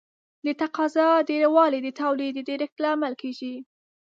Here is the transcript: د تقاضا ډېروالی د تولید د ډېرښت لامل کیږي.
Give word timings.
د 0.45 0.47
تقاضا 0.61 1.07
ډېروالی 1.29 1.79
د 1.83 1.89
تولید 2.01 2.33
د 2.37 2.45
ډېرښت 2.49 2.77
لامل 2.83 3.13
کیږي. 3.21 3.55